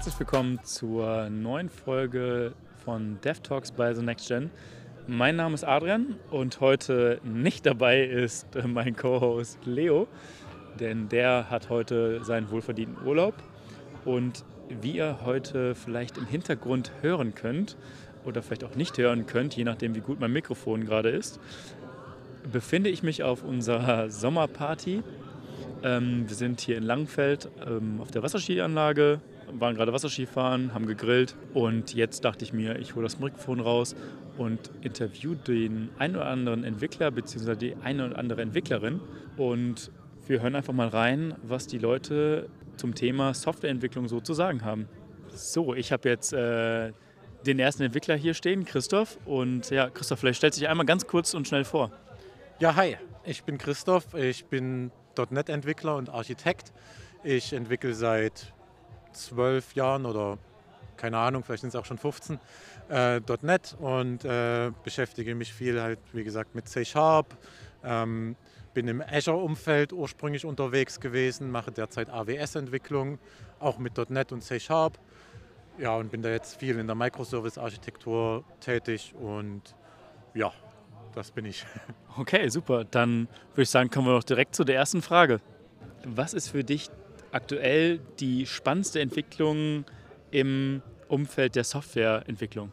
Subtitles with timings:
[0.00, 4.50] Herzlich willkommen zur neuen Folge von Dev Talks bei The Next Gen.
[5.06, 10.08] Mein Name ist Adrian und heute nicht dabei ist mein Co-Host Leo,
[10.80, 13.34] denn der hat heute seinen wohlverdienten Urlaub.
[14.06, 17.76] Und wie ihr heute vielleicht im Hintergrund hören könnt
[18.24, 21.38] oder vielleicht auch nicht hören könnt, je nachdem wie gut mein Mikrofon gerade ist,
[22.50, 25.02] befinde ich mich auf unserer Sommerparty.
[25.82, 29.20] Ähm, wir sind hier in Langenfeld ähm, auf der Wasserskianlage,
[29.58, 33.96] waren gerade Wasserskifahren, haben gegrillt und jetzt dachte ich mir, ich hole das Mikrofon raus
[34.38, 37.56] und interview den einen oder anderen Entwickler bzw.
[37.56, 39.00] die eine oder andere Entwicklerin
[39.36, 39.90] und
[40.26, 44.88] wir hören einfach mal rein, was die Leute zum Thema Softwareentwicklung so zu sagen haben.
[45.28, 46.92] So, ich habe jetzt äh,
[47.46, 49.18] den ersten Entwickler hier stehen, Christoph.
[49.24, 51.90] Und ja, Christoph, vielleicht stellst du dich einmal ganz kurz und schnell vor.
[52.58, 54.90] Ja, hi, ich bin Christoph, ich bin
[55.30, 56.72] .NET-Entwickler und Architekt.
[57.22, 58.52] Ich entwickle seit
[59.12, 60.38] zwölf Jahren oder
[60.96, 62.38] keine Ahnung, vielleicht sind es auch schon 15,
[62.90, 67.36] äh, .NET und äh, beschäftige mich viel halt, wie gesagt, mit C Sharp.
[67.82, 68.36] Ähm,
[68.74, 73.18] bin im Azure-Umfeld ursprünglich unterwegs gewesen, mache derzeit AWS-Entwicklung,
[73.58, 74.98] auch mit .NET und C Sharp.
[75.78, 79.74] Ja, und bin da jetzt viel in der Microservice-Architektur tätig und
[80.34, 80.52] ja,
[81.14, 81.64] das bin ich.
[82.16, 82.84] Okay, super.
[82.84, 85.40] Dann würde ich sagen, kommen wir doch direkt zu der ersten Frage.
[86.04, 86.90] Was ist für dich
[87.32, 89.84] aktuell die spannendste Entwicklung
[90.30, 92.70] im Umfeld der Softwareentwicklung?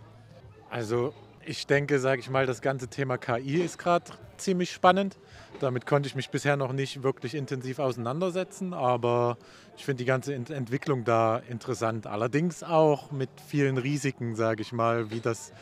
[0.69, 1.13] Also
[1.45, 5.17] ich denke, sage ich mal, das ganze Thema KI ist gerade ziemlich spannend.
[5.59, 9.37] Damit konnte ich mich bisher noch nicht wirklich intensiv auseinandersetzen, aber
[9.77, 12.05] ich finde die ganze Entwicklung da interessant.
[12.05, 15.53] Allerdings auch mit vielen Risiken, sage ich mal, wie das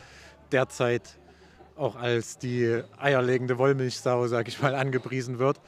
[0.52, 1.18] derzeit
[1.76, 5.60] auch als die eierlegende Wollmilchsau, sage ich mal, angepriesen wird.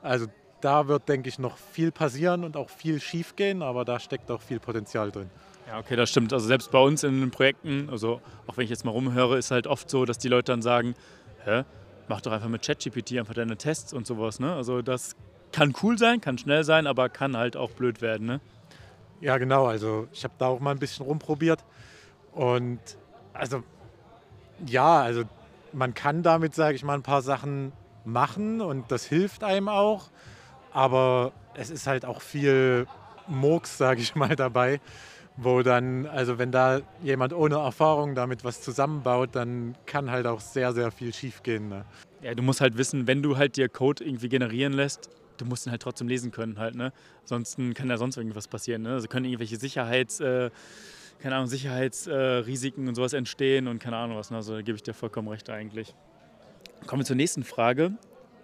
[0.00, 0.26] Also
[0.66, 4.42] da wird, denke ich, noch viel passieren und auch viel schiefgehen, aber da steckt auch
[4.42, 5.30] viel Potenzial drin.
[5.68, 6.32] Ja, okay, das stimmt.
[6.32, 9.52] Also selbst bei uns in den Projekten, also auch wenn ich jetzt mal rumhöre, ist
[9.52, 10.94] halt oft so, dass die Leute dann sagen,
[11.44, 11.62] hä,
[12.08, 14.40] mach doch einfach mit ChatGPT einfach deine Tests und sowas.
[14.40, 14.52] Ne?
[14.54, 15.14] Also das
[15.52, 18.26] kann cool sein, kann schnell sein, aber kann halt auch blöd werden.
[18.26, 18.40] Ne?
[19.20, 19.66] Ja, genau.
[19.66, 21.64] Also ich habe da auch mal ein bisschen rumprobiert
[22.32, 22.80] und
[23.32, 23.62] also
[24.66, 25.22] ja, also
[25.72, 27.72] man kann damit, sage ich mal, ein paar Sachen
[28.04, 30.10] machen und das hilft einem auch.
[30.76, 32.86] Aber es ist halt auch viel
[33.28, 34.78] Murks, sage ich mal, dabei,
[35.38, 40.40] wo dann, also wenn da jemand ohne Erfahrung damit was zusammenbaut, dann kann halt auch
[40.40, 41.70] sehr, sehr viel schiefgehen.
[41.70, 41.86] Ne?
[42.20, 45.66] Ja, du musst halt wissen, wenn du halt dir Code irgendwie generieren lässt, du musst
[45.66, 46.92] ihn halt trotzdem lesen können halt, ne?
[47.22, 48.92] Ansonsten kann da sonst irgendwas passieren, ne?
[48.92, 50.20] Also können irgendwelche Sicherheits...
[50.20, 50.50] Äh,
[51.20, 54.30] keine Ahnung, Sicherheitsrisiken äh, und sowas entstehen und keine Ahnung was.
[54.30, 54.36] Ne?
[54.36, 55.94] Also da gebe ich dir vollkommen recht eigentlich.
[56.86, 57.92] Kommen wir zur nächsten Frage.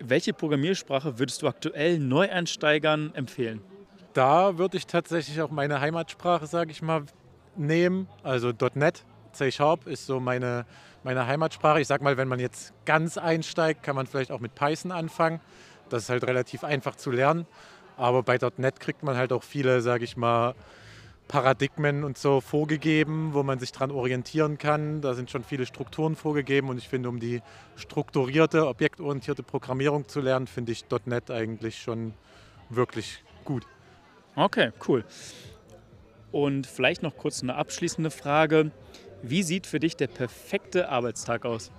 [0.05, 3.61] Welche Programmiersprache würdest du aktuell Neueinsteigern empfehlen?
[4.15, 7.05] Da würde ich tatsächlich auch meine Heimatsprache, sage ich mal,
[7.57, 8.09] nehmen.
[8.23, 10.67] Also .NET, C Sharp ist so meine,
[11.05, 11.81] meine Heimatsprache.
[11.81, 15.41] Ich sage mal, wenn man jetzt ganz einsteigt, kann man vielleicht auch mit Python anfangen.
[15.89, 17.47] Das ist halt relativ einfach zu lernen.
[17.97, 20.55] Aber bei .NET kriegt man halt auch viele, sage ich mal,
[21.33, 25.01] Paradigmen und so vorgegeben, wo man sich daran orientieren kann.
[25.01, 27.41] Da sind schon viele Strukturen vorgegeben und ich finde, um die
[27.75, 32.13] strukturierte, objektorientierte Programmierung zu lernen, finde ich .NET eigentlich schon
[32.69, 33.67] wirklich gut.
[34.37, 35.07] Okay, cool.
[36.33, 38.71] Und vielleicht noch kurz eine abschließende Frage.
[39.23, 41.73] Wie sieht für dich der perfekte Arbeitstag aus?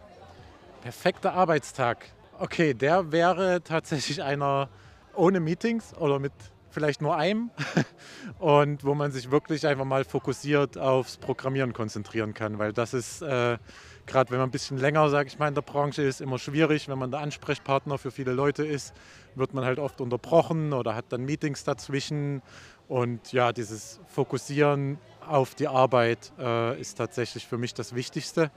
[0.81, 2.07] Perfekter Arbeitstag.
[2.39, 4.69] Okay, der wäre tatsächlich einer
[5.15, 6.33] ohne Meetings oder mit
[6.73, 7.51] vielleicht nur einem
[8.39, 13.21] und wo man sich wirklich einfach mal fokussiert aufs Programmieren konzentrieren kann, weil das ist
[13.21, 13.57] äh,
[14.05, 16.87] gerade wenn man ein bisschen länger, sage ich mal, in der Branche ist, immer schwierig.
[16.89, 18.93] Wenn man der Ansprechpartner für viele Leute ist,
[19.35, 22.41] wird man halt oft unterbrochen oder hat dann Meetings dazwischen
[22.87, 28.51] und ja, dieses Fokussieren auf die Arbeit äh, ist tatsächlich für mich das Wichtigste.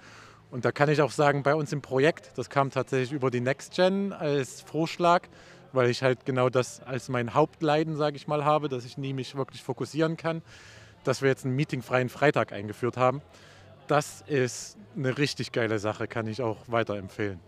[0.50, 3.40] Und da kann ich auch sagen, bei uns im Projekt, das kam tatsächlich über die
[3.40, 5.22] Next Gen als Vorschlag,
[5.76, 9.12] weil ich halt genau das als mein Hauptleiden, sage ich mal, habe, dass ich nie
[9.12, 10.42] mich wirklich fokussieren kann,
[11.04, 13.22] dass wir jetzt einen meetingfreien Freitag eingeführt haben.
[13.86, 17.38] Das ist eine richtig geile Sache, kann ich auch weiterempfehlen.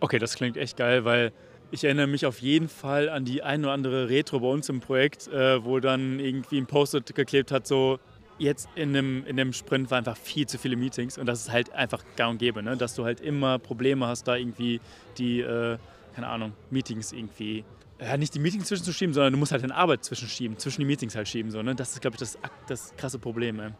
[0.00, 1.32] Okay, das klingt echt geil, weil
[1.70, 4.80] ich erinnere mich auf jeden Fall an die ein oder andere Retro bei uns im
[4.80, 7.98] Projekt, äh, wo dann irgendwie ein Post-it geklebt hat, so
[8.38, 11.52] jetzt in einem, in einem Sprint war einfach viel zu viele Meetings und das ist
[11.52, 12.76] halt einfach gang und gäbe, ne?
[12.76, 14.80] dass du halt immer Probleme hast, da irgendwie
[15.18, 15.78] die äh,
[16.16, 17.62] keine Ahnung, Meetings irgendwie,
[18.00, 21.14] ja, nicht die Meetings zwischenzuschieben, sondern du musst halt deine Arbeit zwischenschieben, zwischen die Meetings
[21.14, 21.50] halt schieben.
[21.50, 21.74] So, ne?
[21.74, 23.60] Das ist, glaube ich, das, das krasse Problem.
[23.60, 23.72] Ey.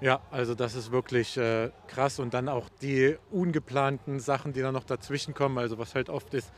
[0.00, 4.72] Ja, also das ist wirklich äh, krass und dann auch die ungeplanten Sachen, die dann
[4.72, 5.58] noch dazwischen kommen.
[5.58, 6.50] Also was halt oft ist,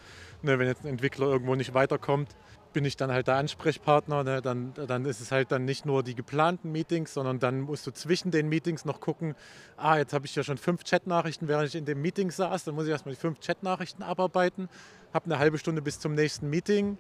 [0.43, 2.37] ne, wenn jetzt ein Entwickler irgendwo nicht weiterkommt,
[2.79, 4.23] bin ich dann halt der Ansprechpartner.
[4.23, 4.41] Ne?
[4.41, 7.91] Dann, dann ist es halt dann nicht nur die geplanten Meetings, sondern dann musst du
[7.91, 9.35] zwischen den Meetings noch gucken,
[9.77, 12.63] ah, jetzt habe ich ja schon fünf Chatnachrichten, während ich in dem Meeting saß.
[12.63, 14.69] Dann muss ich erstmal die fünf Chatnachrichten abarbeiten,
[15.13, 16.99] habe eine halbe Stunde bis zum nächsten Meeting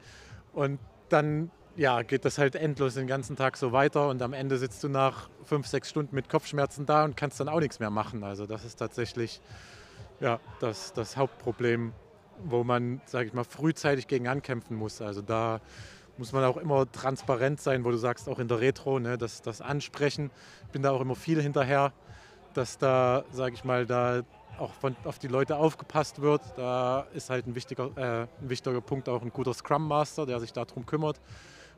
[0.53, 0.81] und
[1.11, 4.83] dann ja, geht das halt endlos den ganzen Tag so weiter und am Ende sitzt
[4.83, 8.25] du nach fünf, sechs Stunden mit Kopfschmerzen da und kannst dann auch nichts mehr machen.
[8.25, 9.41] Also das ist tatsächlich
[10.19, 11.93] ja, das, das Hauptproblem,
[12.45, 15.01] wo man, sage ich mal, frühzeitig gegen ankämpfen muss.
[15.01, 15.61] Also da
[16.17, 19.43] muss man auch immer transparent sein, wo du sagst, auch in der Retro, ne, das,
[19.43, 20.31] das Ansprechen.
[20.67, 21.93] Ich bin da auch immer viel hinterher,
[22.55, 24.23] dass da, sage ich mal, da
[24.59, 26.43] auch von, auf die Leute aufgepasst wird.
[26.57, 30.41] Da ist halt ein wichtiger, äh, ein wichtiger Punkt auch ein guter Scrum Master, der
[30.41, 31.21] sich darum kümmert.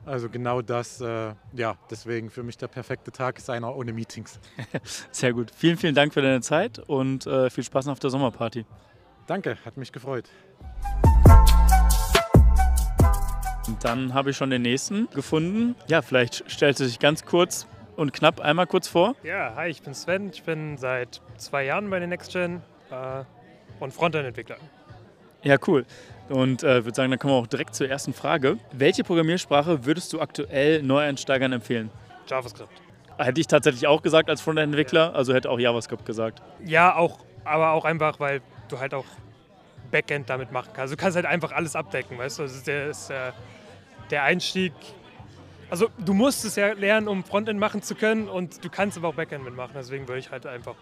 [0.07, 4.41] Also genau das, äh, ja, deswegen für mich der perfekte Tag ist einer ohne Meetings.
[5.11, 5.51] Sehr gut.
[5.55, 8.65] Vielen, vielen Dank für deine Zeit und äh, viel Spaß auf der Sommerparty.
[9.27, 10.29] Danke, hat mich gefreut.
[13.67, 15.77] Und dann habe ich schon den nächsten gefunden.
[15.87, 19.15] Ja, vielleicht stellst du dich ganz kurz und knapp einmal kurz vor.
[19.23, 20.31] Ja, hi, ich bin Sven.
[20.33, 23.25] Ich bin seit zwei Jahren bei der NextGen äh,
[23.79, 24.57] und Frontend-Entwickler.
[25.43, 25.87] Ja, cool.
[26.29, 28.59] Und äh, würde sagen, dann kommen wir auch direkt zur ersten Frage.
[28.73, 31.91] Welche Programmiersprache würdest du aktuell Neueinsteigern empfehlen?
[32.27, 32.71] JavaScript.
[33.19, 36.43] Hätte ich tatsächlich auch gesagt als Frontend-Entwickler, also hätte auch JavaScript gesagt.
[36.65, 38.41] Ja, auch, aber auch einfach, weil
[38.71, 39.07] du halt auch
[39.91, 40.93] Backend damit machen kannst.
[40.93, 42.43] Du kannst halt einfach alles abdecken, weißt du?
[42.45, 43.33] Das ist der, ist, äh,
[44.11, 44.73] der Einstieg.
[45.69, 49.09] Also du musst es ja lernen, um Frontend machen zu können und du kannst aber
[49.09, 49.73] auch Backend mitmachen.
[49.75, 50.77] Deswegen würde ich halt einfach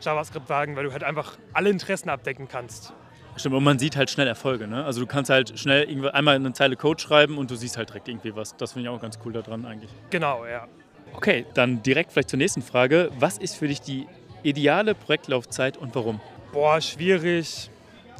[0.00, 2.92] JavaScript wagen, weil du halt einfach alle Interessen abdecken kannst.
[3.36, 4.66] Stimmt, und man sieht halt schnell Erfolge.
[4.66, 4.84] Ne?
[4.84, 8.08] Also du kannst halt schnell einmal eine Zeile Code schreiben und du siehst halt direkt
[8.08, 8.56] irgendwie was.
[8.56, 9.90] Das finde ich auch ganz cool daran eigentlich.
[10.10, 10.66] Genau, ja.
[11.14, 13.10] Okay, dann direkt vielleicht zur nächsten Frage.
[13.18, 14.06] Was ist für dich die
[14.42, 16.20] ideale Projektlaufzeit und warum?
[16.52, 17.70] Boah, schwierig.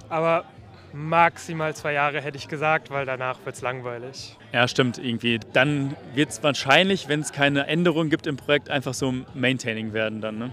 [0.08, 0.44] Aber
[0.92, 4.36] maximal zwei Jahre hätte ich gesagt, weil danach wird es langweilig.
[4.52, 5.40] Ja, stimmt irgendwie.
[5.52, 10.20] Dann wird es wahrscheinlich, wenn es keine Änderungen gibt im Projekt, einfach so Maintaining werden
[10.20, 10.52] dann, ne?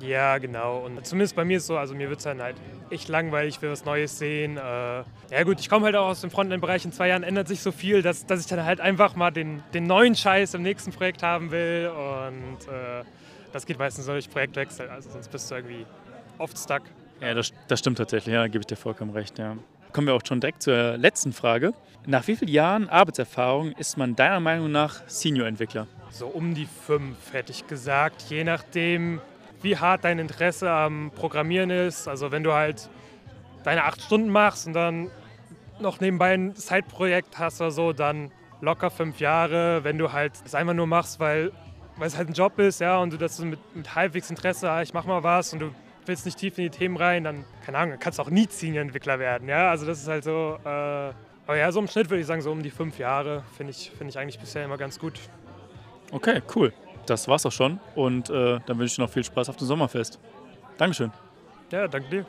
[0.00, 0.78] Ja, genau.
[0.78, 2.56] Und zumindest bei mir ist es so, also mir wird es dann halt
[2.90, 4.56] echt langweilig, ich will was Neues sehen.
[4.56, 6.84] Äh, ja gut, ich komme halt auch aus dem Frontend-Bereich.
[6.84, 9.62] In zwei Jahren ändert sich so viel, dass, dass ich dann halt einfach mal den,
[9.74, 11.90] den neuen Scheiß im nächsten Projekt haben will.
[11.90, 13.04] Und äh,
[13.52, 14.88] das geht meistens durch Projektwechsel.
[14.88, 15.86] Also sonst bist du irgendwie
[16.38, 16.82] oft stuck.
[17.22, 18.34] Ja, das, das stimmt tatsächlich.
[18.34, 19.38] Ja, gebe ich dir vollkommen recht.
[19.38, 19.56] Ja.
[19.92, 21.72] Kommen wir auch schon direkt zur letzten Frage.
[22.04, 25.86] Nach wie vielen Jahren Arbeitserfahrung ist man deiner Meinung nach Senior-Entwickler?
[26.10, 28.22] So um die fünf, hätte ich gesagt.
[28.28, 29.20] Je nachdem,
[29.62, 32.08] wie hart dein Interesse am Programmieren ist.
[32.08, 32.90] Also wenn du halt
[33.62, 35.08] deine acht Stunden machst und dann
[35.78, 39.84] noch nebenbei ein Side-Projekt hast oder so, dann locker fünf Jahre.
[39.84, 41.52] Wenn du halt es einfach nur machst, weil,
[41.98, 44.82] weil es halt ein Job ist, ja, und du das mit, mit halbwegs Interesse, ah,
[44.82, 45.74] ich mach mal was und du
[46.06, 49.18] willst nicht tief in die Themen rein, dann, keine Ahnung, kannst du auch nie Senior-Entwickler
[49.18, 49.70] werden, ja.
[49.70, 52.52] Also das ist halt so, äh, aber ja, so im Schnitt würde ich sagen, so
[52.52, 55.18] um die fünf Jahre finde ich, find ich eigentlich bisher immer ganz gut.
[56.12, 56.72] Okay, cool
[57.06, 57.80] das war's auch schon.
[57.94, 60.18] Und äh, dann wünsche ich dir noch viel Spaß auf dem Sommerfest.
[60.78, 61.10] Dankeschön.
[61.70, 62.26] Ja, danke dir.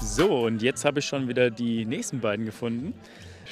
[0.00, 2.94] So, und jetzt habe ich schon wieder die nächsten beiden gefunden.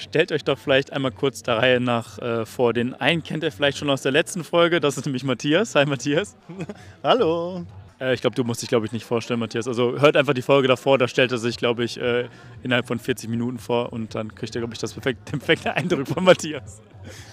[0.01, 2.73] Stellt euch doch vielleicht einmal kurz der Reihe nach äh, vor.
[2.73, 5.75] Den einen kennt ihr vielleicht schon aus der letzten Folge, das ist nämlich Matthias.
[5.75, 6.39] Hi Matthias.
[7.05, 7.67] Hallo.
[8.01, 9.69] Äh, ich glaube, du musst dich, glaube ich, nicht vorstellen, Matthias.
[9.69, 12.31] Also hört einfach die Folge davor, da stellt er sich, glaube ich, äh,
[12.63, 15.69] innerhalb von 40 Minuten vor und dann kriegt ihr, glaube ich, das perfekte, den perfekten
[15.69, 16.81] Eindruck von Matthias.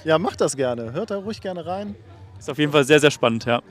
[0.04, 0.92] Ja, macht das gerne.
[0.92, 1.96] Hört da ruhig gerne rein.
[2.38, 3.62] Ist auf jeden Fall sehr, sehr spannend, ja.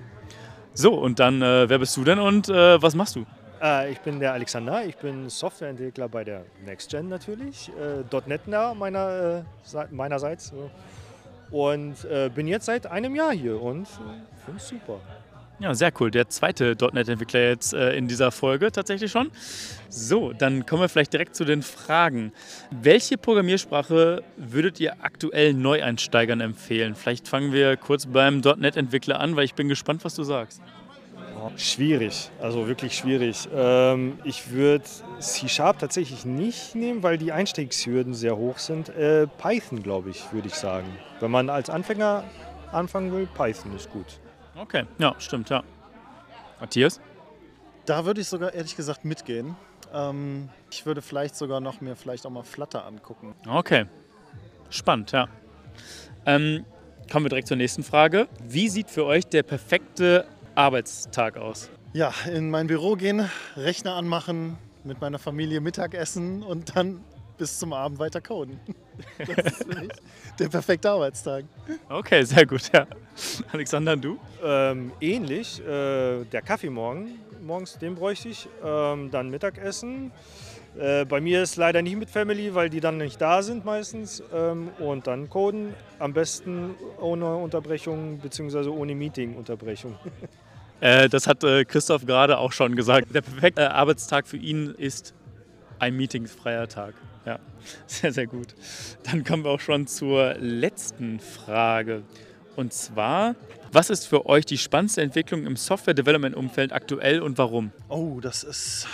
[0.73, 3.27] So, und dann, äh, wer bist du denn und äh, was machst du?
[3.63, 9.45] Äh, ich bin der Alexander, ich bin Softwareentwickler bei der NextGen natürlich, äh, .NET meiner,
[9.75, 10.53] äh, meinerseits
[11.51, 11.95] und
[12.35, 13.87] bin jetzt seit einem Jahr hier und
[14.45, 15.01] finde es super.
[15.59, 16.11] Ja, sehr cool.
[16.11, 19.31] Der zweite .NET-Entwickler jetzt äh, in dieser Folge tatsächlich schon.
[19.89, 22.33] So, dann kommen wir vielleicht direkt zu den Fragen.
[22.71, 26.95] Welche Programmiersprache würdet ihr aktuell Neueinsteigern empfehlen?
[26.95, 30.61] Vielleicht fangen wir kurz beim .NET-Entwickler an, weil ich bin gespannt, was du sagst.
[31.57, 33.49] Schwierig, also wirklich schwierig.
[33.55, 34.85] Ähm, ich würde
[35.19, 38.89] C-Sharp tatsächlich nicht nehmen, weil die Einstiegshürden sehr hoch sind.
[38.91, 40.87] Äh, Python, glaube ich, würde ich sagen.
[41.21, 42.25] Wenn man als Anfänger
[42.73, 44.21] anfangen will, Python ist gut.
[44.57, 45.63] Okay, ja, stimmt, ja.
[46.61, 47.01] Matthias?
[47.85, 49.57] Da würde ich sogar ehrlich gesagt mitgehen.
[49.93, 53.35] Ähm, ich würde vielleicht sogar noch mir vielleicht auch mal Flutter angucken.
[53.49, 53.87] Okay,
[54.71, 55.29] spannend, ja.
[56.25, 56.65] Ähm,
[57.11, 58.29] kommen wir direkt zur nächsten Frage.
[58.43, 60.27] Wie sieht für euch der perfekte
[60.57, 61.71] Arbeitstag aus?
[61.93, 67.05] Ja, in mein Büro gehen, Rechner anmachen, mit meiner Familie Mittagessen und dann
[67.37, 68.59] bis zum Abend weiter coden.
[69.19, 69.93] Das ist für mich
[70.39, 71.45] der perfekte Arbeitstag.
[71.91, 72.87] Okay, sehr gut, ja.
[73.53, 74.19] Alexander, du?
[74.43, 75.61] Ähm, ähnlich.
[75.61, 78.49] Äh, der Kaffee morgen, morgens, den bräuchte ich.
[78.65, 80.13] Ähm, dann Mittagessen.
[80.79, 84.23] Äh, bei mir ist leider nicht mit Family, weil die dann nicht da sind meistens.
[84.33, 85.75] Ähm, und dann Coden.
[85.99, 88.69] Am besten ohne Unterbrechung bzw.
[88.69, 89.95] ohne Meeting-Unterbrechung.
[90.81, 93.15] Äh, das hat äh, Christoph gerade auch schon gesagt.
[93.15, 95.15] Der perfekte Arbeitstag für ihn ist
[95.79, 96.95] ein meetingfreier Tag.
[97.25, 97.39] Ja,
[97.87, 98.55] sehr, sehr gut.
[99.05, 102.03] Dann kommen wir auch schon zur letzten Frage.
[102.57, 103.35] Und zwar,
[103.73, 107.73] was ist für euch die spannendste Entwicklung im Software-Development-Umfeld aktuell und warum?
[107.89, 108.87] Oh, das ist.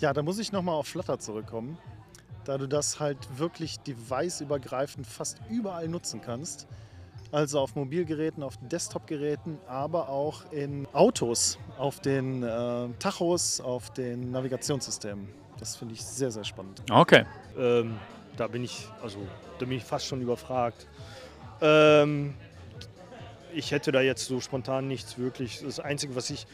[0.00, 1.78] Ja, da muss ich nochmal auf Flutter zurückkommen.
[2.44, 6.66] Da du das halt wirklich deviceübergreifend fast überall nutzen kannst.
[7.32, 14.30] Also auf Mobilgeräten, auf Desktop-Geräten, aber auch in Autos, auf den äh, Tachos, auf den
[14.30, 15.28] Navigationssystemen.
[15.58, 16.82] Das finde ich sehr, sehr spannend.
[16.90, 17.24] Okay.
[17.58, 17.98] Ähm,
[18.36, 19.18] da bin ich, also
[19.58, 20.86] da bin ich fast schon überfragt.
[21.60, 22.34] Ähm,
[23.54, 25.62] ich hätte da jetzt so spontan nichts wirklich.
[25.62, 26.46] Das Einzige, was ich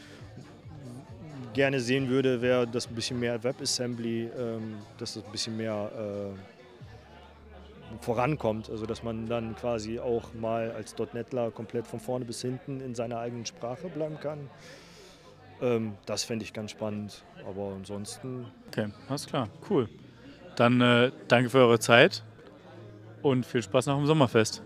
[1.53, 5.91] gerne sehen würde, wäre das ein bisschen mehr WebAssembly, ähm, dass das ein bisschen mehr
[5.95, 6.52] äh,
[8.01, 8.69] vorankommt.
[8.69, 12.95] Also dass man dann quasi auch mal als .NETler komplett von vorne bis hinten in
[12.95, 14.49] seiner eigenen Sprache bleiben kann.
[15.61, 17.23] Ähm, das fände ich ganz spannend.
[17.47, 18.47] Aber ansonsten.
[18.67, 19.47] Okay, alles klar.
[19.69, 19.89] Cool.
[20.55, 22.23] Dann äh, danke für eure Zeit
[23.21, 24.61] und viel Spaß nach dem Sommerfest.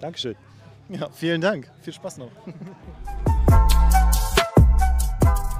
[0.00, 0.36] Dankeschön.
[0.88, 1.70] Ja, vielen Dank.
[1.82, 2.30] Viel Spaß noch.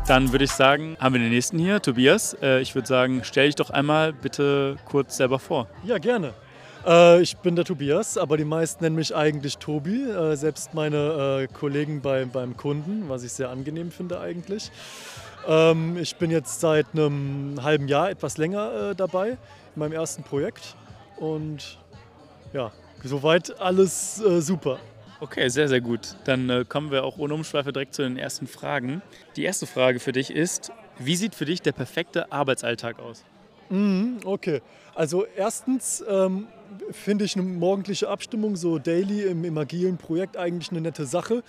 [0.06, 2.34] Dann würde ich sagen, haben wir den nächsten hier, Tobias.
[2.42, 5.68] Äh, ich würde sagen, stell dich doch einmal bitte kurz selber vor.
[5.84, 6.34] Ja, gerne.
[6.86, 10.02] Äh, ich bin der Tobias, aber die meisten nennen mich eigentlich Tobi.
[10.04, 14.70] Äh, selbst meine äh, Kollegen bei, beim Kunden, was ich sehr angenehm finde eigentlich.
[15.46, 19.38] Ähm, ich bin jetzt seit einem halben Jahr etwas länger äh, dabei in
[19.76, 20.74] meinem ersten Projekt
[21.16, 21.78] und
[22.52, 22.72] ja,
[23.04, 24.78] soweit alles äh, super.
[25.20, 26.16] Okay, sehr, sehr gut.
[26.24, 29.02] Dann äh, kommen wir auch ohne Umschweife direkt zu den ersten Fragen.
[29.36, 33.22] Die erste Frage für dich ist, wie sieht für dich der perfekte Arbeitsalltag aus?
[33.70, 34.60] Mhm, okay,
[34.94, 36.48] also erstens ähm,
[36.90, 41.42] finde ich eine morgendliche Abstimmung, so daily im, im agilen Projekt eigentlich eine nette Sache.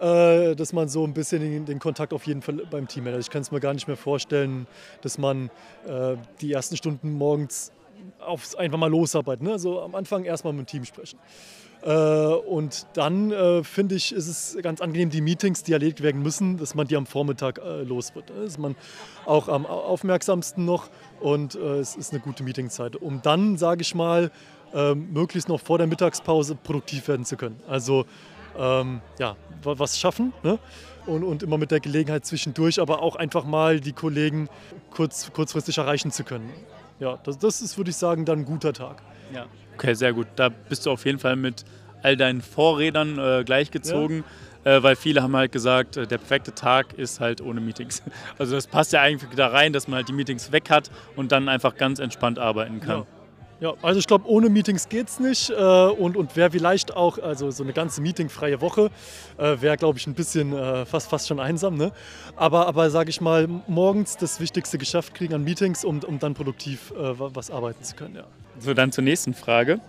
[0.00, 3.18] Äh, dass man so ein bisschen den, Kontakt auf jeden Fall beim Team hat.
[3.18, 4.68] Ich kann es mir gar nicht mehr vorstellen,
[5.02, 5.50] dass man
[5.88, 7.72] äh, die ersten Stunden morgens
[8.20, 9.42] aufs, einfach mal losarbeitet.
[9.42, 9.50] Ne?
[9.50, 11.18] Also am Anfang erstmal mit dem Team sprechen.
[11.82, 16.22] Äh, und dann äh, finde ich, ist es ganz angenehm, die Meetings, die erledigt werden
[16.22, 18.30] müssen, dass man die am Vormittag äh, los wird.
[18.30, 18.76] Da ist man
[19.26, 20.88] auch am aufmerksamsten noch
[21.20, 24.30] und es ist eine gute Meetingzeit, um dann, sage ich mal,
[24.72, 27.58] ähm, möglichst noch vor der Mittagspause produktiv werden zu können.
[27.66, 28.04] Also
[28.56, 30.58] ähm, ja, was schaffen ne?
[31.06, 34.48] und, und immer mit der Gelegenheit zwischendurch, aber auch einfach mal die Kollegen
[34.90, 36.50] kurz, kurzfristig erreichen zu können.
[37.00, 39.02] Ja, das, das ist, würde ich sagen, dann ein guter Tag.
[39.32, 39.46] Ja.
[39.78, 40.26] Okay, sehr gut.
[40.34, 41.64] Da bist du auf jeden Fall mit
[42.02, 44.24] all deinen Vorredern äh, gleichgezogen.
[44.64, 44.76] Ja.
[44.76, 48.02] Äh, weil viele haben halt gesagt, äh, der perfekte Tag ist halt ohne Meetings.
[48.38, 51.30] Also das passt ja eigentlich da rein, dass man halt die Meetings weg hat und
[51.30, 52.98] dann einfach ganz entspannt arbeiten kann.
[53.00, 53.06] Ja.
[53.60, 55.50] Ja, also ich glaube, ohne Meetings geht es nicht.
[55.50, 58.90] Äh, und und wäre vielleicht auch, also so eine ganze meetingfreie Woche,
[59.36, 60.52] wäre, glaube ich, ein bisschen
[60.86, 61.76] fast, fast schon einsam.
[61.76, 61.90] Ne?
[62.36, 66.34] Aber, aber sage ich mal, morgens das Wichtigste geschafft kriegen an Meetings, um, um dann
[66.34, 68.14] produktiv was arbeiten zu können.
[68.14, 68.24] Ja.
[68.60, 69.80] So, dann zur nächsten Frage.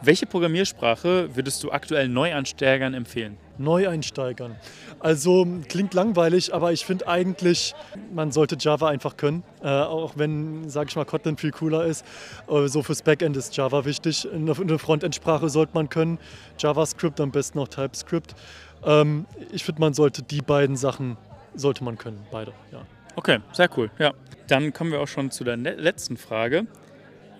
[0.00, 3.36] Welche Programmiersprache würdest du aktuell Neuansteigern empfehlen?
[3.58, 4.54] Neueinsteigern.
[5.00, 7.74] Also klingt langweilig, aber ich finde eigentlich,
[8.12, 9.42] man sollte Java einfach können.
[9.60, 12.04] Äh, auch wenn, sage ich mal, Kotlin viel cooler ist.
[12.48, 14.28] Äh, so fürs Backend ist Java wichtig.
[14.32, 16.18] Eine, eine Frontendsprache sollte man können.
[16.58, 18.36] JavaScript, am besten noch TypeScript.
[18.84, 21.16] Ähm, ich finde, man sollte die beiden Sachen,
[21.54, 22.82] sollte man können, beide, ja.
[23.16, 23.90] Okay, sehr cool.
[23.98, 24.12] Ja.
[24.46, 26.66] Dann kommen wir auch schon zu der letzten Frage.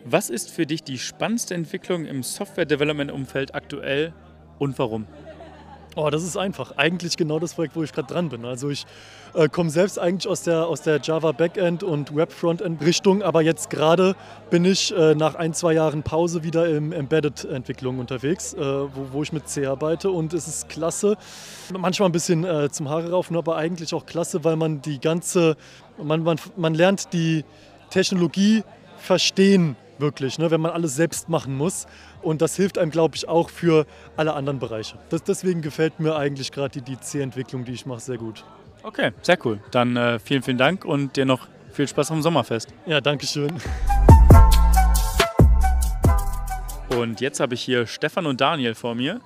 [0.04, 4.12] Was ist für dich die spannendste Entwicklung im Software-Development-Umfeld aktuell
[4.58, 5.06] und warum?
[5.96, 6.76] Oh, das ist einfach.
[6.76, 8.44] Eigentlich genau das Projekt, wo ich gerade dran bin.
[8.44, 8.86] Also ich
[9.34, 13.42] äh, komme selbst eigentlich aus der, aus der Java Backend und Web Frontend Richtung, aber
[13.42, 14.14] jetzt gerade
[14.48, 19.08] bin ich äh, nach ein, zwei Jahren Pause wieder im Embedded Entwicklung unterwegs, äh, wo,
[19.12, 21.16] wo ich mit C arbeite und es ist klasse.
[21.76, 25.56] Manchmal ein bisschen äh, zum Haare raufen, aber eigentlich auch klasse, weil man die ganze,
[26.00, 27.44] man, man, man lernt die
[27.90, 28.62] Technologie
[28.98, 31.86] verstehen wirklich, ne, wenn man alles selbst machen muss.
[32.22, 33.86] Und das hilft einem, glaube ich, auch für
[34.16, 34.98] alle anderen Bereiche.
[35.10, 38.44] Das, deswegen gefällt mir eigentlich gerade die, die C-Entwicklung, die ich mache, sehr gut.
[38.82, 39.60] Okay, sehr cool.
[39.70, 42.72] Dann äh, vielen, vielen Dank und dir noch viel Spaß am Sommerfest.
[42.86, 43.52] Ja, danke schön.
[46.96, 49.20] Und jetzt habe ich hier Stefan und Daniel vor mir.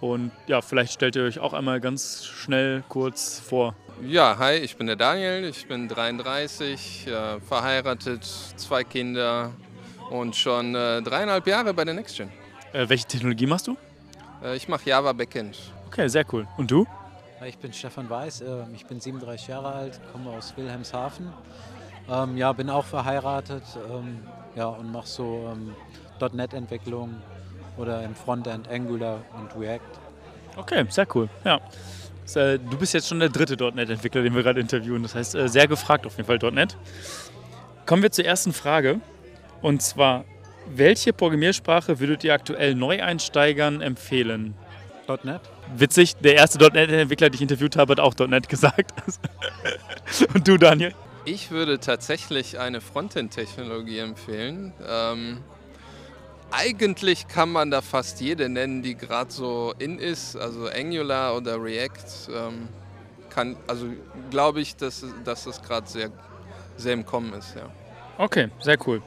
[0.00, 3.74] Und ja, vielleicht stellt ihr euch auch einmal ganz schnell kurz vor.
[4.02, 8.24] Ja, hi, ich bin der Daniel, ich bin 33, äh, verheiratet,
[8.56, 9.52] zwei Kinder,
[10.20, 12.30] und schon äh, dreieinhalb Jahre bei der NextGen.
[12.72, 13.76] Äh, welche Technologie machst du?
[14.42, 15.58] Äh, ich mache Java Backend.
[15.88, 16.46] Okay, sehr cool.
[16.56, 16.86] Und du?
[17.44, 21.32] Ich bin Stefan Weiß, äh, ich bin 37 Jahre alt, komme aus Wilhelmshaven.
[22.08, 24.20] Ähm, ja, bin auch verheiratet ähm,
[24.54, 25.74] ja, und mache so ähm,
[26.32, 27.16] .NET-Entwicklung
[27.76, 29.80] oder im Frontend Angular und React.
[30.56, 31.28] Okay, sehr cool.
[31.44, 31.56] Ja.
[32.34, 35.02] Äh, du bist jetzt schon der dritte .NET-Entwickler, den wir gerade interviewen.
[35.02, 36.76] Das heißt, äh, sehr gefragt auf jeden Fall .NET.
[37.84, 39.00] Kommen wir zur ersten Frage.
[39.64, 40.26] Und zwar,
[40.66, 44.54] welche Programmiersprache würdet ihr aktuell Neueinsteigern empfehlen?
[45.22, 45.40] .NET?
[45.74, 48.92] Witzig, der erste .NET-Entwickler, den ich interviewt habe, hat auch .NET gesagt.
[50.34, 50.92] Und du, Daniel?
[51.24, 54.74] Ich würde tatsächlich eine Frontend-Technologie empfehlen.
[54.86, 55.38] Ähm,
[56.50, 61.62] eigentlich kann man da fast jede nennen, die gerade so in ist, also Angular oder
[61.62, 62.28] React.
[62.28, 62.68] Ähm,
[63.30, 63.86] kann, also
[64.28, 66.10] glaube ich, dass, dass das gerade sehr,
[66.76, 67.54] sehr im Kommen ist.
[67.56, 67.70] Ja.
[68.18, 69.00] Okay, sehr cool.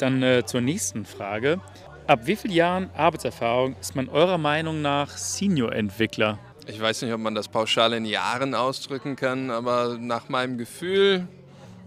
[0.00, 1.60] Dann äh, zur nächsten Frage.
[2.06, 6.38] Ab wie vielen Jahren Arbeitserfahrung ist man eurer Meinung nach Senior-Entwickler?
[6.66, 11.26] Ich weiß nicht, ob man das pauschal in Jahren ausdrücken kann, aber nach meinem Gefühl,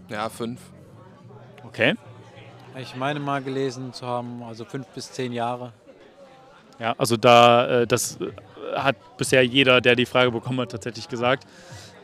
[0.08, 0.60] ja, fünf.
[1.64, 1.94] Okay.
[2.80, 5.72] Ich meine mal gelesen zu haben, also fünf bis zehn Jahre.
[6.78, 8.32] Ja, also da, äh, das äh,
[8.76, 11.46] hat bisher jeder, der die Frage bekommen hat, tatsächlich gesagt.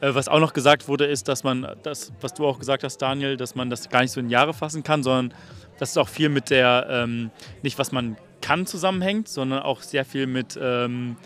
[0.01, 2.99] Äh, was auch noch gesagt wurde, ist, dass man das, was du auch gesagt hast,
[2.99, 5.35] Daniel, dass man das gar nicht so in Jahre fassen kann, sondern
[5.79, 7.31] dass es auch viel mit der, ähm,
[7.63, 11.17] nicht was man kann zusammenhängt, sondern auch sehr viel mit, ähm,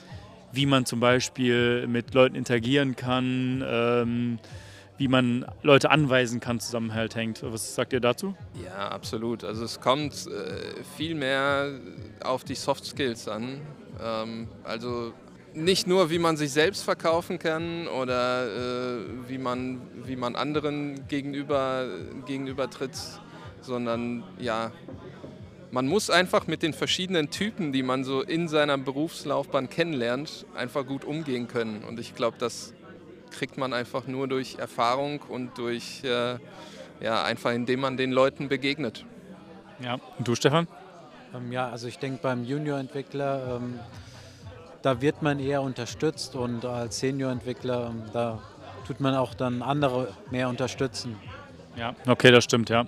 [0.53, 4.39] wie man zum Beispiel mit Leuten interagieren kann, ähm,
[4.97, 7.43] wie man Leute anweisen kann, zusammen halt hängt.
[7.43, 8.37] Was sagt ihr dazu?
[8.65, 9.43] Ja, absolut.
[9.43, 11.81] Also es kommt äh, viel mehr
[12.23, 13.61] auf die Soft Skills an.
[14.01, 15.13] Ähm, also
[15.55, 21.07] nicht nur, wie man sich selbst verkaufen kann oder äh, wie, man, wie man anderen
[21.09, 21.87] gegenüber,
[22.27, 22.99] gegenüber tritt,
[23.61, 24.73] sondern ja,
[25.71, 30.87] man muss einfach mit den verschiedenen Typen, die man so in seiner Berufslaufbahn kennenlernt, einfach
[30.87, 31.83] gut umgehen können.
[31.83, 32.75] Und ich glaube, das
[33.31, 36.37] kriegt man einfach nur durch Erfahrung und durch, äh,
[37.01, 39.05] ja, einfach indem man den Leuten begegnet.
[39.81, 40.69] Ja, und du, Stefan?
[41.35, 43.81] Ähm, ja, also ich denke beim Junior-Entwickler, ähm,
[44.85, 48.39] da wird man eher unterstützt und als Senior-Entwickler, ähm, da
[48.87, 51.17] tut man auch dann andere mehr unterstützen.
[51.75, 52.85] Ja, okay, das stimmt, ja.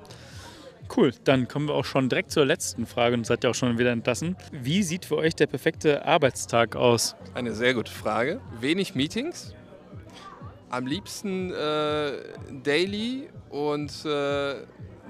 [0.94, 3.78] Cool, dann kommen wir auch schon direkt zur letzten Frage und seid ja auch schon
[3.78, 4.36] wieder entlassen.
[4.52, 7.16] Wie sieht für euch der perfekte Arbeitstag aus?
[7.34, 8.40] Eine sehr gute Frage.
[8.60, 9.54] Wenig Meetings,
[10.68, 12.12] am liebsten äh,
[12.62, 14.56] daily und äh,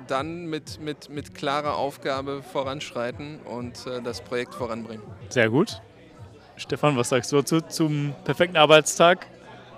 [0.06, 5.02] dann mit, mit, mit klarer Aufgabe voranschreiten und äh, das Projekt voranbringen.
[5.30, 5.82] Sehr gut.
[6.56, 9.26] Stefan, was sagst du dazu zum perfekten Arbeitstag?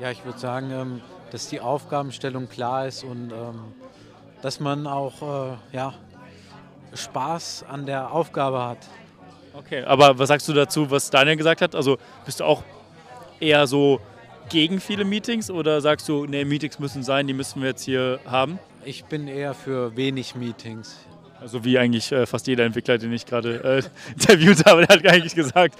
[0.00, 1.00] Ja, ich würde sagen, ähm,
[1.32, 3.72] dass die Aufgabenstellung klar ist und ähm,
[4.42, 5.94] dass man auch äh, ja,
[6.94, 8.78] Spaß an der Aufgabe hat.
[9.54, 11.74] Okay, aber was sagst du dazu, was Daniel gesagt hat?
[11.74, 12.62] Also bist du auch
[13.40, 14.00] eher so
[14.48, 18.20] gegen viele Meetings oder sagst du, nee, Meetings müssen sein, die müssen wir jetzt hier
[18.24, 18.60] haben?
[18.84, 20.96] Ich bin eher für wenig Meetings.
[21.40, 25.06] Also wie eigentlich äh, fast jeder Entwickler, den ich gerade äh, interviewt habe, der hat
[25.06, 25.78] eigentlich gesagt,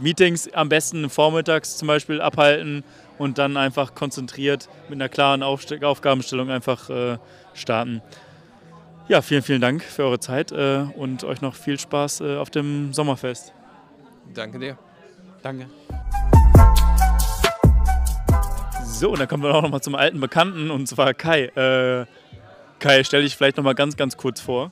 [0.00, 2.84] Meetings am besten vormittags zum Beispiel abhalten
[3.18, 7.18] und dann einfach konzentriert mit einer klaren Aufst Aufgabenstellung einfach äh,
[7.54, 8.02] starten.
[9.08, 12.50] Ja, vielen, vielen Dank für eure Zeit äh, und euch noch viel Spaß äh, auf
[12.50, 13.52] dem Sommerfest.
[14.32, 14.78] Danke dir.
[15.42, 15.66] Danke.
[18.84, 21.46] So, und dann kommen wir auch noch mal zum alten Bekannten und zwar Kai.
[21.46, 22.06] Äh,
[22.78, 24.70] Kai, stell dich vielleicht noch mal ganz, ganz kurz vor.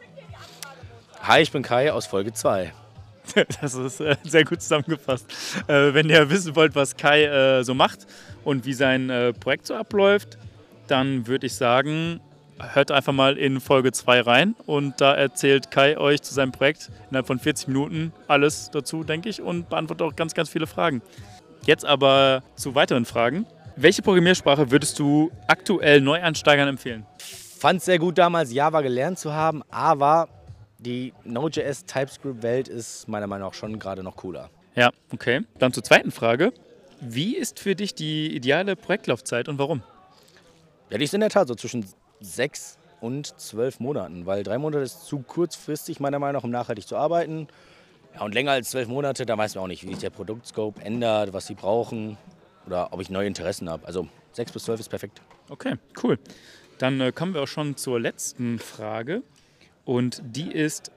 [1.23, 2.73] Hi, ich bin Kai aus Folge 2.
[3.61, 5.27] Das ist äh, sehr gut zusammengefasst.
[5.67, 8.07] Äh, wenn ihr wissen wollt, was Kai äh, so macht
[8.45, 10.39] und wie sein äh, Projekt so abläuft,
[10.87, 12.21] dann würde ich sagen,
[12.59, 16.91] hört einfach mal in Folge 2 rein und da erzählt Kai euch zu seinem Projekt
[17.09, 21.03] innerhalb von 40 Minuten alles dazu, denke ich, und beantwortet auch ganz, ganz viele Fragen.
[21.65, 23.47] Jetzt aber zu weiteren Fragen.
[23.77, 27.07] Welche Programmiersprache würdest du aktuell Neuansteigern empfehlen?
[27.59, 30.29] Fand es sehr gut damals Java gelernt zu haben, aber
[30.85, 34.51] die Node.js TypeScript-Welt ist meiner Meinung nach schon gerade noch cooler.
[34.75, 35.43] Ja, okay.
[35.59, 36.53] Dann zur zweiten Frage.
[37.01, 39.83] Wie ist für dich die ideale Projektlaufzeit und warum?
[40.91, 41.87] Ja, die ist in der Tat so zwischen
[42.21, 46.87] sechs und zwölf Monaten, weil drei Monate ist zu kurzfristig meiner Meinung nach, um nachhaltig
[46.87, 47.49] zu arbeiten.
[48.15, 50.81] Ja, und länger als zwölf Monate, da weiß man auch nicht, wie sich der Produktscope
[50.83, 52.19] ändert, was sie brauchen
[52.67, 53.87] oder ob ich neue Interessen habe.
[53.87, 55.23] Also 6 bis 12 ist perfekt.
[55.49, 56.19] Okay, cool.
[56.79, 59.23] Dann äh, kommen wir auch schon zur letzten Frage.
[59.85, 60.91] Und die ist,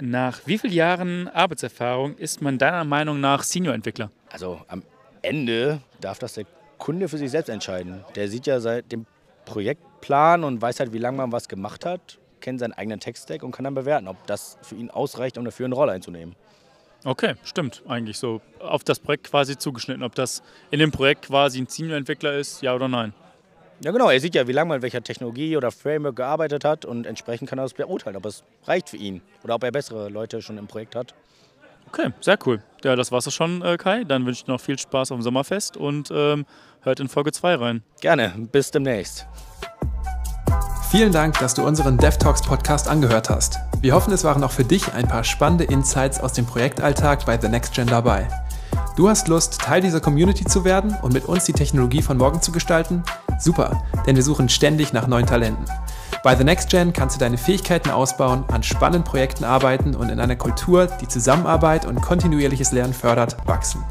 [0.00, 4.10] nach wie vielen Jahren Arbeitserfahrung ist man deiner Meinung nach Senior-Entwickler?
[4.30, 4.82] Also am
[5.22, 6.46] Ende darf das der
[6.78, 8.04] Kunde für sich selbst entscheiden.
[8.14, 9.06] Der sieht ja seit dem
[9.44, 12.18] Projektplan und weiß halt, wie lange man was gemacht hat.
[12.40, 15.66] kennt seinen eigenen Tech-Stack und kann dann bewerten, ob das für ihn ausreicht, um dafür
[15.66, 16.36] eine Rolle einzunehmen.
[17.04, 18.40] Okay, stimmt eigentlich so.
[18.58, 22.74] Auf das Projekt quasi zugeschnitten, ob das in dem Projekt quasi ein Senior-Entwickler ist, ja
[22.74, 23.12] oder nein.
[23.82, 26.84] Ja genau, er sieht ja, wie lange man mit welcher Technologie oder Framework gearbeitet hat
[26.84, 30.10] und entsprechend kann er das beurteilen, ob es reicht für ihn oder ob er bessere
[30.10, 31.14] Leute schon im Projekt hat.
[31.88, 32.62] Okay, sehr cool.
[32.84, 34.04] Ja, das war's schon, äh, Kai.
[34.04, 36.44] Dann wünsche ich noch viel Spaß auf dem Sommerfest und ähm,
[36.82, 37.82] hört in Folge 2 rein.
[38.02, 39.26] Gerne, bis demnächst.
[40.90, 43.60] Vielen Dank, dass du unseren DevTalks Podcast angehört hast.
[43.80, 47.40] Wir hoffen, es waren auch für dich ein paar spannende Insights aus dem Projektalltag bei
[47.40, 48.28] The Next Gen dabei.
[48.96, 52.42] Du hast Lust, Teil dieser Community zu werden und mit uns die Technologie von morgen
[52.42, 53.02] zu gestalten?
[53.40, 55.64] Super, denn wir suchen ständig nach neuen Talenten.
[56.22, 60.20] Bei The Next Gen kannst du deine Fähigkeiten ausbauen, an spannenden Projekten arbeiten und in
[60.20, 63.82] einer Kultur, die Zusammenarbeit und kontinuierliches Lernen fördert, wachsen.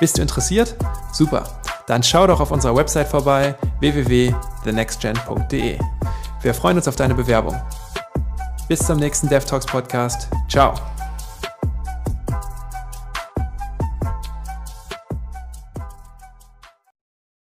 [0.00, 0.74] Bist du interessiert?
[1.12, 1.44] Super.
[1.86, 5.78] Dann schau doch auf unserer Website vorbei www.thenextgen.de.
[6.42, 7.56] Wir freuen uns auf deine Bewerbung.
[8.68, 10.28] Bis zum nächsten DevTalks Podcast.
[10.48, 10.74] Ciao.